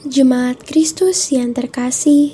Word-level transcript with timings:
Jemaat 0.00 0.64
Kristus 0.64 1.28
yang 1.28 1.52
terkasih, 1.52 2.32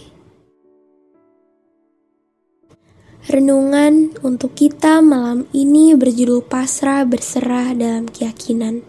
renungan 3.27 4.15
untuk 4.23 4.55
kita 4.55 5.03
malam 5.03 5.51
ini 5.51 5.91
berjudul 5.99 6.47
pasrah 6.47 7.03
berserah 7.03 7.75
dalam 7.75 8.07
keyakinan. 8.07 8.87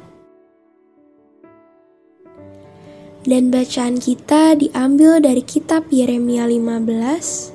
Dan 3.26 3.50
bacaan 3.50 3.98
kita 3.98 4.54
diambil 4.54 5.26
dari 5.26 5.42
kitab 5.42 5.90
Yeremia 5.90 6.46
15 6.46 7.50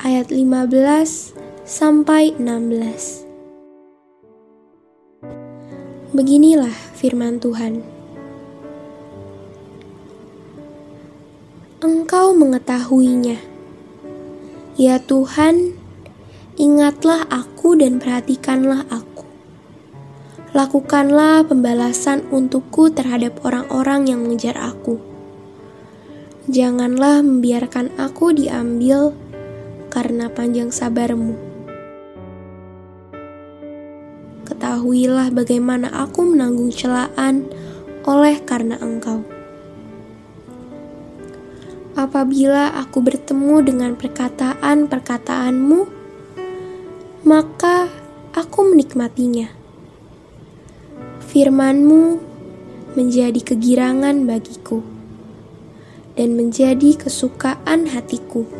ayat 0.00 0.32
15 0.32 1.36
sampai 1.68 2.32
16. 2.40 3.28
Beginilah 6.16 6.72
firman 6.96 7.36
Tuhan. 7.44 8.01
Engkau 11.82 12.30
mengetahuinya. 12.30 13.42
Ya 14.78 15.02
Tuhan, 15.02 15.74
ingatlah 16.54 17.26
aku 17.26 17.74
dan 17.74 17.98
perhatikanlah 17.98 18.86
aku. 18.86 19.26
Lakukanlah 20.54 21.42
pembalasan 21.42 22.22
untukku 22.30 22.94
terhadap 22.94 23.42
orang-orang 23.42 24.06
yang 24.06 24.22
mengejar 24.22 24.54
aku. 24.54 25.02
Janganlah 26.46 27.26
membiarkan 27.26 27.90
aku 27.98 28.30
diambil 28.30 29.10
karena 29.90 30.30
panjang 30.30 30.70
sabarmu 30.70 31.34
ketahuilah 34.52 35.34
bagaimana 35.34 35.90
aku 35.90 36.28
menanggung 36.28 36.70
celaan 36.70 37.48
oleh 38.04 38.38
karena 38.46 38.76
engkau. 38.78 39.31
Apabila 42.02 42.74
aku 42.82 42.98
bertemu 42.98 43.62
dengan 43.62 43.94
perkataan-perkataanmu, 43.94 45.86
maka 47.22 47.86
aku 48.34 48.74
menikmatinya. 48.74 49.46
Firmanmu 51.30 52.18
menjadi 52.98 53.38
kegirangan 53.38 54.26
bagiku 54.26 54.82
dan 56.18 56.34
menjadi 56.34 57.06
kesukaan 57.06 57.86
hatiku, 57.86 58.50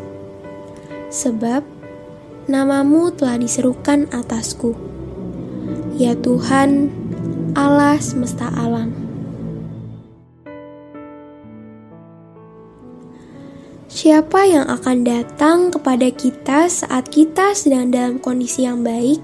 sebab 1.11 1.67
namamu 2.47 3.11
telah 3.11 3.35
diserukan 3.35 4.07
atasku 4.15 4.71
Ya 5.99 6.15
Tuhan, 6.15 6.95
Allah 7.59 7.99
semesta 7.99 8.47
alam. 8.55 9.02
Siapa 14.03 14.43
yang 14.43 14.67
akan 14.67 15.07
datang 15.07 15.71
kepada 15.71 16.11
kita 16.11 16.67
saat 16.67 17.07
kita 17.07 17.55
sedang 17.55 17.87
dalam 17.87 18.19
kondisi 18.19 18.67
yang 18.67 18.83
baik? 18.83 19.23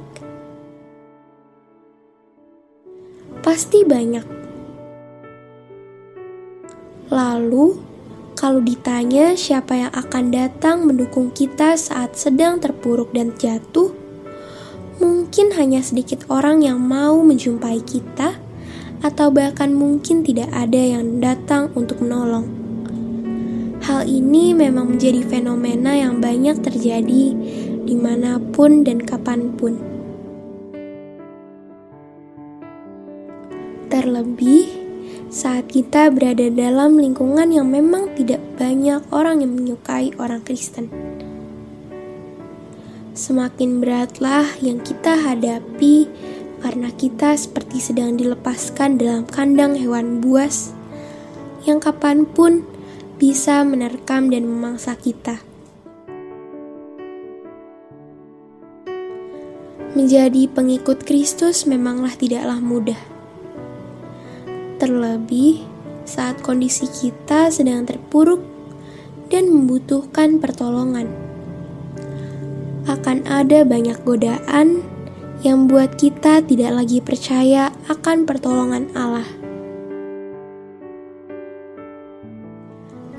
Pasti 3.44 3.83
banyak. 3.83 4.23
Lalu, 7.11 7.75
kalau 8.39 8.63
ditanya 8.63 9.35
siapa 9.35 9.75
yang 9.75 9.91
akan 9.91 10.31
datang 10.31 10.88
mendukung 10.88 11.35
kita 11.35 11.75
saat 11.75 12.16
sedang 12.16 12.63
terpuruk 12.63 13.11
dan 13.11 13.35
jatuh, 13.35 13.91
mungkin 15.03 15.59
hanya 15.59 15.83
sedikit 15.83 16.23
orang 16.31 16.63
yang 16.63 16.80
mau 16.80 17.19
menjumpai 17.19 17.83
kita, 17.83 18.40
atau 19.03 19.28
bahkan 19.28 19.75
mungkin 19.75 20.23
tidak 20.23 20.47
ada 20.56 20.79
yang 20.79 21.19
datang 21.19 21.67
untuk 21.75 22.00
menolong. 22.00 22.59
Hal 23.89 24.05
ini 24.05 24.53
memang 24.53 24.94
menjadi 24.94 25.25
fenomena 25.25 25.97
yang 25.97 26.22
banyak 26.22 26.61
terjadi 26.61 27.33
di 27.89 27.95
mana 27.97 28.38
pun 28.38 28.85
dan 28.85 29.01
kapan 29.01 29.50
pun. 29.57 29.81
Terlebih 33.89 34.69
saat 35.33 35.66
kita 35.73 36.13
berada 36.13 36.53
dalam 36.53 37.01
lingkungan 37.01 37.49
yang 37.49 37.66
memang 37.66 38.13
tidak 38.13 38.38
banyak 38.61 39.01
orang 39.09 39.41
yang 39.41 39.57
menyukai 39.57 40.13
orang 40.22 40.45
Kristen 40.45 40.94
semakin 43.19 43.83
beratlah 43.83 44.47
yang 44.63 44.79
kita 44.79 45.11
hadapi 45.11 46.07
karena 46.63 46.88
kita 46.95 47.35
seperti 47.35 47.83
sedang 47.83 48.16
dilepaskan 48.16 48.95
dalam 48.95 49.28
kandang 49.28 49.75
hewan 49.75 50.23
buas 50.23 50.72
yang 51.67 51.83
kapan 51.83 52.23
pun 52.23 52.63
bisa 53.19 53.62
menerkam 53.68 54.31
dan 54.31 54.47
memangsa 54.47 54.96
kita. 54.96 55.44
Menjadi 59.94 60.47
pengikut 60.47 61.03
Kristus 61.03 61.68
memanglah 61.68 62.16
tidaklah 62.16 62.63
mudah. 62.63 63.02
Terlebih 64.79 65.68
saat 66.08 66.40
kondisi 66.40 66.88
kita 66.88 67.52
sedang 67.52 67.84
terpuruk 67.84 68.40
dan 69.28 69.52
membutuhkan 69.52 70.40
pertolongan 70.40 71.29
akan 72.90 73.22
ada 73.29 73.62
banyak 73.62 74.02
godaan 74.02 74.81
yang 75.46 75.69
buat 75.69 75.94
kita 75.96 76.41
tidak 76.44 76.72
lagi 76.74 77.00
percaya 77.00 77.69
akan 77.85 78.25
pertolongan 78.25 78.90
Allah. 78.97 79.38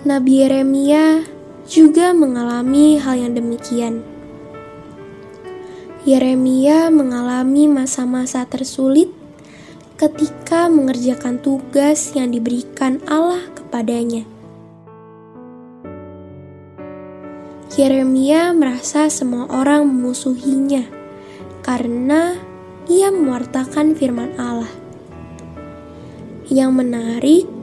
Nabi 0.00 0.40
Yeremia 0.40 1.28
juga 1.68 2.16
mengalami 2.16 2.96
hal 2.96 3.20
yang 3.20 3.36
demikian. 3.36 4.00
Yeremia 6.08 6.88
mengalami 6.88 7.68
masa-masa 7.68 8.48
tersulit 8.48 9.12
ketika 10.00 10.72
mengerjakan 10.72 11.36
tugas 11.44 12.16
yang 12.16 12.32
diberikan 12.32 12.96
Allah 13.04 13.44
kepadanya. 13.52 14.24
Yeremia 17.76 18.56
merasa 18.56 19.12
semua 19.12 19.52
orang 19.52 19.84
memusuhinya 19.84 20.88
karena 21.60 22.40
ia 22.88 23.12
mewartakan 23.12 23.92
firman 23.92 24.32
Allah. 24.40 24.72
Yang 26.48 26.70
menarik, 26.72 27.59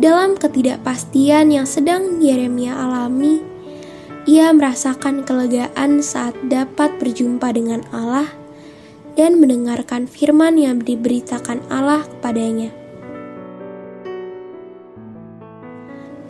dalam 0.00 0.40
ketidakpastian 0.40 1.52
yang 1.52 1.68
sedang 1.68 2.24
Yeremia 2.24 2.72
alami, 2.72 3.44
ia 4.24 4.48
merasakan 4.54 5.26
kelegaan 5.26 6.00
saat 6.00 6.32
dapat 6.46 6.96
berjumpa 7.02 7.52
dengan 7.52 7.82
Allah 7.92 8.30
dan 9.18 9.36
mendengarkan 9.42 10.08
firman 10.08 10.56
yang 10.56 10.80
diberitakan 10.80 11.60
Allah 11.68 12.06
kepadanya. 12.06 12.72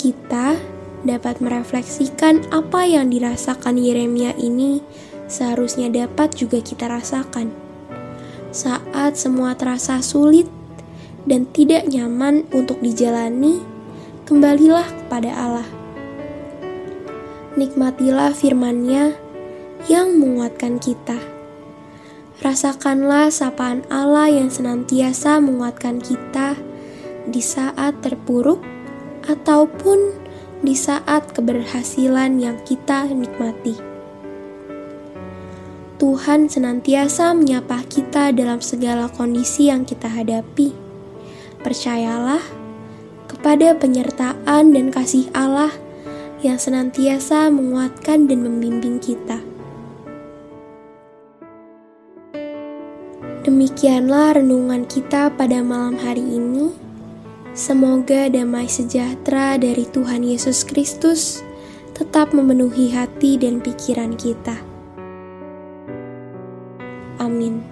Kita 0.01 0.59
dapat 1.07 1.39
merefleksikan 1.39 2.51
apa 2.51 2.83
yang 2.83 3.11
dirasakan 3.15 3.79
Yeremia 3.79 4.35
ini 4.35 4.83
seharusnya 5.31 5.87
dapat 5.87 6.35
juga 6.35 6.59
kita 6.59 6.91
rasakan. 6.91 7.55
Saat 8.51 9.15
semua 9.15 9.55
terasa 9.55 10.03
sulit 10.03 10.51
dan 11.27 11.47
tidak 11.55 11.87
nyaman 11.89 12.47
untuk 12.51 12.83
dijalani, 12.83 13.63
kembalilah 14.27 14.87
kepada 14.87 15.31
Allah. 15.33 15.69
Nikmatilah 17.55 18.33
firman-Nya 18.33 19.13
yang 19.87 20.17
menguatkan 20.19 20.81
kita. 20.81 21.19
Rasakanlah 22.43 23.31
sapaan 23.31 23.87
Allah 23.87 24.27
yang 24.27 24.51
senantiasa 24.51 25.39
menguatkan 25.39 26.03
kita 26.03 26.59
di 27.29 27.39
saat 27.39 28.03
terpuruk 28.03 28.59
ataupun 29.31 30.19
di 30.63 30.75
saat 30.75 31.31
keberhasilan 31.35 32.39
yang 32.43 32.59
kita 32.67 33.07
nikmati. 33.11 33.79
Tuhan 36.03 36.51
senantiasa 36.51 37.31
menyapa 37.31 37.87
kita 37.87 38.35
dalam 38.35 38.59
segala 38.59 39.07
kondisi 39.07 39.71
yang 39.71 39.87
kita 39.87 40.11
hadapi. 40.11 40.92
Percayalah 41.63 42.43
kepada 43.31 43.75
penyertaan 43.79 44.75
dan 44.75 44.91
kasih 44.91 45.31
Allah 45.33 45.71
yang 46.43 46.59
senantiasa 46.59 47.49
menguatkan 47.55 48.27
dan 48.27 48.43
membimbing 48.43 48.99
kita. 48.99 49.39
Demikianlah 53.43 54.39
renungan 54.39 54.87
kita 54.87 55.31
pada 55.35 55.63
malam 55.63 55.99
hari 55.99 56.23
ini. 56.23 56.71
Semoga 57.55 58.31
damai 58.31 58.71
sejahtera 58.71 59.59
dari 59.59 59.83
Tuhan 59.87 60.23
Yesus 60.23 60.63
Kristus 60.63 61.43
tetap 61.93 62.31
memenuhi 62.31 62.95
hati 62.95 63.39
dan 63.39 63.59
pikiran 63.59 64.15
kita. 64.15 64.57
Amin. 67.23 67.72